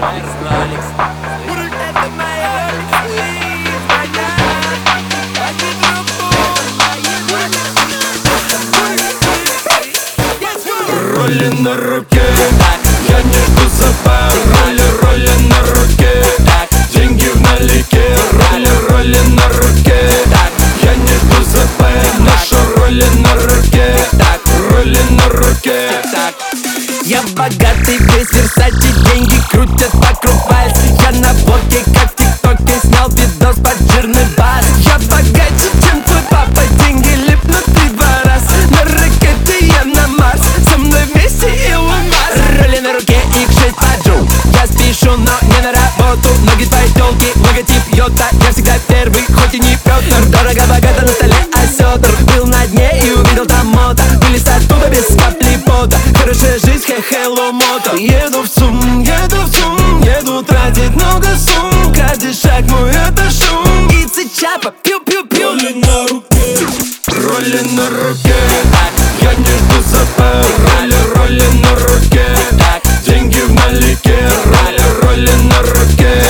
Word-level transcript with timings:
Роли 0.00 0.22
на 11.60 11.76
руке 11.76 12.22
Я 13.08 13.22
не 13.22 13.34
жду 13.34 13.68
запар 13.68 14.32
Роли, 14.46 14.82
роли 15.02 15.30
на 15.48 15.60
руке 15.74 16.24
Деньги 16.94 17.28
в 17.28 17.40
налике. 17.42 18.16
Роли, 18.32 18.70
роли 18.88 19.18
на 19.28 19.48
руке 19.48 20.10
Я 20.82 20.94
не 20.94 21.08
жду 21.08 21.42
запар 21.44 22.06
Наша 22.20 22.56
роли 22.76 23.04
на 23.18 23.34
руке 23.34 23.96
Роли 24.70 25.00
на 25.10 25.28
руке. 25.28 25.90
Я 27.04 27.20
богатый, 27.90 27.98
весь 27.98 28.32
Версачи, 28.32 28.92
деньги 29.06 29.40
крутят 29.50 29.92
вокруг 29.94 30.48
пальц 30.48 30.76
Я 31.02 31.10
на 31.18 31.32
блоке, 31.44 31.84
как 31.94 32.12
в 32.12 32.16
ТикТоке, 32.16 32.78
снял 32.82 33.08
видос 33.10 33.56
под 33.56 33.92
жирный 33.92 34.24
бас. 34.36 34.64
Я 34.78 34.98
богаче, 34.98 35.70
чем 35.82 36.02
твой 36.02 36.22
папа, 36.30 36.62
деньги 36.84 37.08
липнут 37.28 37.64
три 37.64 37.88
два 37.90 38.22
раз 38.24 38.42
На 38.70 38.82
ракете 38.84 39.66
я 39.66 39.84
на 39.84 40.06
Марс, 40.08 40.42
со 40.70 40.78
мной 40.78 41.04
вместе 41.12 41.48
Илон 41.70 42.08
Маск. 42.10 42.62
Роли 42.62 42.78
на 42.80 42.92
руке, 42.92 43.20
их 43.36 43.48
шесть 43.48 43.76
поджу. 43.76 44.26
Я 44.52 44.66
спешу, 44.66 45.16
но 45.16 45.32
не 45.42 45.62
на 45.62 45.72
работу. 45.72 46.28
Ноги 46.44 46.64
твои 46.66 46.88
тёлки, 46.94 47.32
логотип 47.36 47.82
Йота. 47.94 48.28
Я 48.44 48.52
всегда 48.52 48.74
первый, 48.88 49.24
хоть 49.34 49.54
и 49.54 49.58
не 49.58 49.76
Пётр. 49.84 50.26
Дорого, 50.26 50.62
богато 50.68 51.02
на 51.02 51.12
столе 51.12 51.36
осётр 51.54 52.10
Был 52.34 52.46
на 52.46 52.66
дне 52.66 52.90
и 53.02 53.10
увидел 53.12 53.46
там 53.46 53.66
мото 53.68 54.02
Вылез 54.22 54.46
оттуда 54.46 54.88
без 54.88 55.06
капли 55.16 55.56
пота. 55.64 55.96
Хорошая 56.18 56.58
жизнь, 56.58 56.69
хе-хелло 56.84 57.52
мото 57.52 57.96
Еду 57.96 58.42
в 58.42 58.48
ЦУМ, 58.48 59.02
еду 59.02 59.36
в 59.42 59.50
ЦУМ 59.50 60.02
Еду 60.02 60.42
тратить 60.42 60.94
много 60.94 61.26
сумм 61.36 61.94
Каждый 61.94 62.32
шаг 62.32 62.62
мой 62.70 62.90
это 62.90 63.30
шум. 63.30 63.88
Ицы 63.88 64.28
чапа, 64.34 64.72
пью-пью-пью 64.82 65.48
Роли 65.48 65.74
на 65.74 66.08
руке. 66.08 66.66
Роли 67.06 67.60
на 67.76 67.88
руке. 67.90 68.36
Я 69.20 69.34
не 69.34 69.44
жду 69.44 69.82
запар 69.86 70.46
Роли, 70.58 70.94
роли 71.14 71.46
на 71.62 71.74
руке. 71.74 72.26
Деньги 73.06 73.40
в 73.40 73.52
налике 73.52 74.18
Роли, 74.44 74.82
роли 75.02 75.32
на 75.50 75.58
руке. 75.62 76.22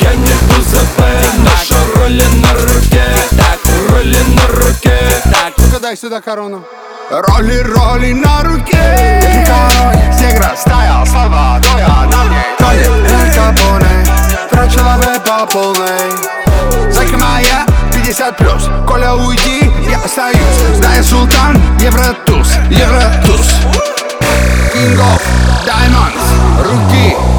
Я 0.00 0.14
не 0.14 0.26
жду 0.26 0.62
запар 0.70 1.24
Наша 1.44 1.76
роли 1.96 2.24
на 2.42 2.52
руке. 2.54 3.04
Роли 3.90 4.18
на 4.34 4.46
руке. 4.48 4.98
Ну-ка 5.58 5.80
дай 5.80 5.96
сюда 5.96 6.20
корону. 6.20 6.64
Роли, 7.10 7.60
роли 7.60 8.12
на 8.12 8.42
руке 8.42 9.35
Никого 9.46 9.92
Сигра 10.12 10.56
стоял, 10.56 11.06
слова 11.06 11.60
твоя 11.60 11.86
на 11.86 12.24
ней 12.24 12.56
Тони, 12.58 12.80
Эль 13.06 13.32
Капоне 13.32 14.04
Прочила 14.50 14.96
бы 14.96 15.20
по 15.20 15.46
полной. 15.46 16.90
Зайка 16.90 17.16
моя, 17.16 17.64
50 17.92 18.36
плюс 18.36 18.68
Коля, 18.88 19.14
уйди, 19.14 19.70
я 19.88 19.98
остаюсь. 19.98 20.38
Знаю, 20.74 21.04
султан, 21.04 21.62
Евротус, 21.78 22.48
Евротус. 22.70 23.54
King 24.74 24.98
of 24.98 25.22
Diamonds, 25.64 26.64
руки. 26.64 27.35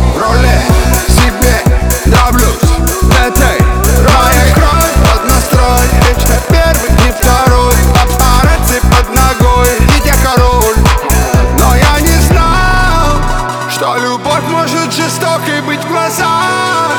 может 14.67 14.93
жестокой 14.93 15.61
быть 15.61 15.79
в 15.79 15.87
глазах. 15.87 16.91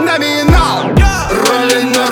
Номинал. 0.00 0.84
Роли 1.30 1.82
на 1.82 2.06